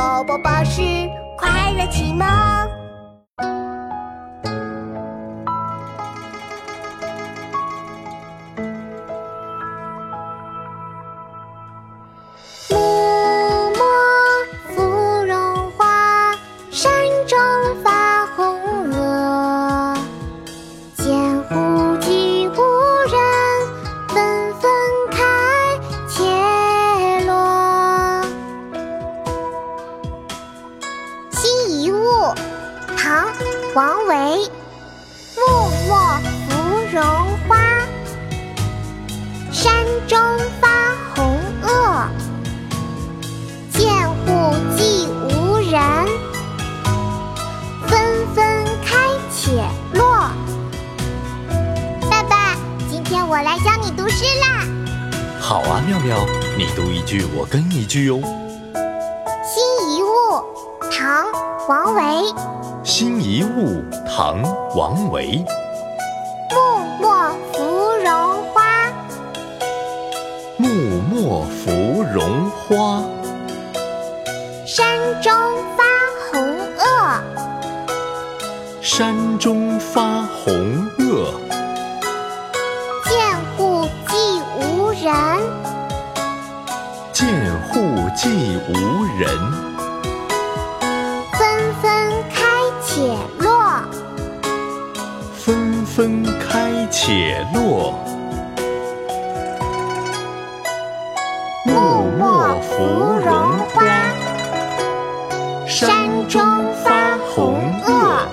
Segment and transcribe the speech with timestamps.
[0.00, 0.80] 宝宝巴士
[1.36, 2.79] 快乐启蒙。
[33.74, 34.14] 王维。
[35.36, 36.50] 木末芙
[36.92, 37.02] 蓉
[37.48, 37.56] 花，
[39.50, 39.72] 山
[40.06, 40.18] 中
[40.60, 42.08] 发红萼。
[43.72, 45.80] 涧户寂无人，
[47.88, 48.96] 纷纷开
[49.32, 50.30] 且落。
[52.10, 52.54] 爸爸，
[52.90, 54.64] 今天我来教你读诗啦。
[55.40, 56.26] 好啊，妙妙，
[56.58, 58.39] 你读一句，我跟一句哟。
[61.68, 62.02] 王维。
[62.82, 64.42] 辛夷坞，唐·
[64.76, 65.44] 王维。
[66.50, 66.56] 木
[67.00, 68.62] 末芙蓉花，
[70.56, 70.68] 木
[71.10, 73.02] 末芙蓉花，
[74.66, 75.32] 山中
[75.76, 75.84] 发
[76.30, 77.20] 红萼。
[78.80, 80.52] 山中发红
[80.98, 81.32] 萼。
[83.04, 84.12] 见户寂
[84.56, 85.12] 无人，
[87.12, 87.28] 见
[87.68, 87.78] 户
[88.16, 88.72] 寂无
[89.18, 89.28] 人，
[91.80, 92.44] 纷纷开
[92.82, 93.48] 且落。
[95.34, 97.94] 纷纷开且落。
[101.64, 101.72] 木
[102.18, 102.84] 末芙
[103.24, 103.84] 蓉花，
[105.66, 106.42] 山中
[106.84, 108.26] 发红萼。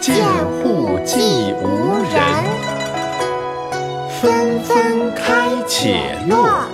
[0.00, 0.16] 见
[0.62, 1.66] 户寂无
[2.12, 2.20] 人，
[4.20, 6.73] 纷纷开且落。